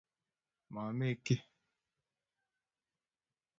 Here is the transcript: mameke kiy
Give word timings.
mameke 0.73 1.23
kiy 1.43 1.43